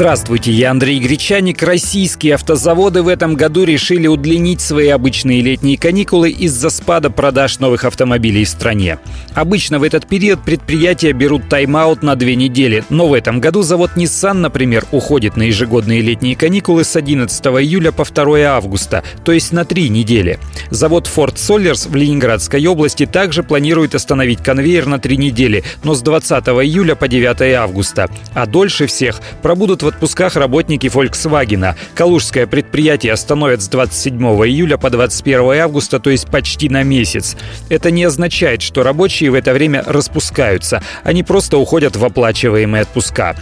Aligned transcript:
Здравствуйте, 0.00 0.50
я 0.50 0.70
Андрей 0.70 0.98
Гречаник. 0.98 1.62
Российские 1.62 2.36
автозаводы 2.36 3.02
в 3.02 3.08
этом 3.08 3.34
году 3.34 3.64
решили 3.64 4.06
удлинить 4.06 4.62
свои 4.62 4.88
обычные 4.88 5.42
летние 5.42 5.76
каникулы 5.76 6.30
из-за 6.30 6.70
спада 6.70 7.10
продаж 7.10 7.58
новых 7.58 7.84
автомобилей 7.84 8.46
в 8.46 8.48
стране. 8.48 8.98
Обычно 9.34 9.78
в 9.78 9.82
этот 9.82 10.06
период 10.06 10.42
предприятия 10.42 11.12
берут 11.12 11.50
тайм-аут 11.50 12.02
на 12.02 12.16
две 12.16 12.34
недели, 12.34 12.82
но 12.88 13.08
в 13.08 13.12
этом 13.12 13.40
году 13.42 13.60
завод 13.60 13.90
Nissan, 13.94 14.32
например, 14.32 14.86
уходит 14.90 15.36
на 15.36 15.42
ежегодные 15.42 16.00
летние 16.00 16.34
каникулы 16.34 16.84
с 16.84 16.96
11 16.96 17.44
июля 17.44 17.92
по 17.92 18.06
2 18.06 18.38
августа, 18.46 19.04
то 19.22 19.32
есть 19.32 19.52
на 19.52 19.66
три 19.66 19.90
недели. 19.90 20.38
Завод 20.70 21.10
Ford 21.14 21.34
Solers 21.34 21.86
в 21.86 21.94
Ленинградской 21.94 22.66
области 22.66 23.04
также 23.04 23.42
планирует 23.42 23.94
остановить 23.94 24.42
конвейер 24.42 24.86
на 24.86 24.98
три 24.98 25.18
недели, 25.18 25.62
но 25.84 25.92
с 25.92 26.00
20 26.00 26.42
июля 26.64 26.94
по 26.94 27.06
9 27.06 27.54
августа. 27.54 28.08
А 28.32 28.46
дольше 28.46 28.86
всех 28.86 29.20
пробудут 29.42 29.82
в 29.82 29.89
отпусках 29.90 30.36
работники 30.36 30.86
Volkswagen. 30.86 31.74
Калужское 31.94 32.46
предприятие 32.46 33.12
остановят 33.12 33.62
с 33.62 33.68
27 33.68 34.18
июля 34.46 34.76
по 34.76 34.90
21 34.90 35.60
августа, 35.60 36.00
то 36.00 36.10
есть 36.10 36.28
почти 36.28 36.68
на 36.68 36.82
месяц. 36.82 37.36
Это 37.68 37.90
не 37.90 38.04
означает, 38.04 38.62
что 38.62 38.82
рабочие 38.82 39.30
в 39.30 39.34
это 39.34 39.52
время 39.52 39.84
распускаются. 39.86 40.82
Они 41.04 41.22
просто 41.22 41.58
уходят 41.58 41.96
в 41.96 42.04
оплачиваемые 42.04 42.82
отпуска. 42.82 43.36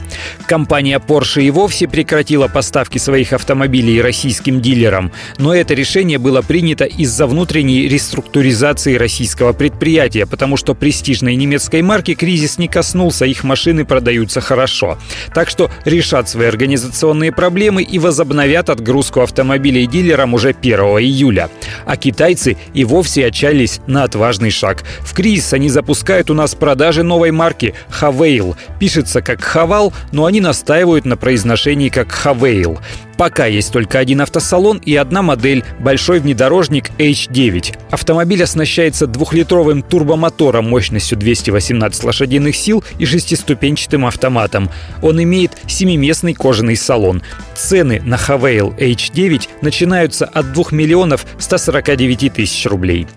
Компания 0.46 0.98
Porsche 0.98 1.42
и 1.42 1.50
вовсе 1.50 1.86
прекратила 1.86 2.48
поставки 2.48 2.98
своих 2.98 3.32
автомобилей 3.32 4.02
российским 4.02 4.60
дилерам. 4.60 5.12
Но 5.38 5.54
это 5.54 5.74
решение 5.74 6.18
было 6.18 6.42
принято 6.42 6.84
из-за 6.84 7.26
внутренней 7.26 7.88
реструктуризации 7.88 8.96
российского 8.96 9.52
предприятия, 9.52 10.26
потому 10.26 10.56
что 10.56 10.74
престижной 10.74 11.36
немецкой 11.36 11.82
марки 11.82 12.14
кризис 12.14 12.58
не 12.58 12.68
коснулся, 12.68 13.24
их 13.24 13.44
машины 13.44 13.84
продаются 13.84 14.40
хорошо. 14.40 14.98
Так 15.34 15.48
что 15.48 15.70
решат 15.84 16.28
свои 16.38 16.46
организационные 16.46 17.32
проблемы 17.32 17.82
и 17.82 17.98
возобновят 17.98 18.70
отгрузку 18.70 19.22
автомобилей 19.22 19.88
дилерам 19.88 20.34
уже 20.34 20.50
1 20.50 20.78
июля. 20.78 21.50
А 21.84 21.96
китайцы 21.96 22.56
и 22.74 22.84
вовсе 22.84 23.26
отчаялись 23.26 23.80
на 23.88 24.04
отважный 24.04 24.50
шаг. 24.50 24.84
В 25.00 25.14
кризис 25.14 25.52
они 25.52 25.68
запускают 25.68 26.30
у 26.30 26.34
нас 26.34 26.54
продажи 26.54 27.02
новой 27.02 27.32
марки 27.32 27.74
Хавейл. 27.88 28.56
Пишется 28.78 29.20
как 29.20 29.42
Хавал, 29.42 29.92
но 30.12 30.26
они 30.26 30.40
настаивают 30.40 31.06
на 31.06 31.16
произношении 31.16 31.88
как 31.88 32.12
Хавейл. 32.12 32.78
Пока 33.18 33.46
есть 33.46 33.72
только 33.72 33.98
один 33.98 34.20
автосалон 34.20 34.78
и 34.78 34.94
одна 34.94 35.22
модель– 35.22 35.64
большой 35.80 36.20
внедорожник 36.20 36.90
H9. 36.98 37.76
Автомобиль 37.90 38.44
оснащается 38.44 39.08
двухлитровым 39.08 39.82
турбомотором 39.82 40.70
мощностью 40.70 41.18
218 41.18 42.04
лошадиных 42.04 42.54
сил 42.54 42.84
и 43.00 43.04
шестиступенчатым 43.04 44.06
автоматом. 44.06 44.70
Он 45.02 45.20
имеет 45.20 45.50
семиместный 45.66 46.32
кожаный 46.32 46.76
салон. 46.76 47.22
Цены 47.56 48.00
на 48.04 48.16
Хавейл 48.16 48.72
H9 48.78 49.48
начинаются 49.62 50.24
от 50.24 50.52
2 50.52 50.66
миллионов 50.70 51.26
149 51.40 52.32
тысяч 52.32 52.66
рублей. 52.66 53.08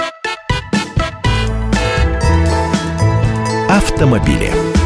Автомобили. 3.70 4.81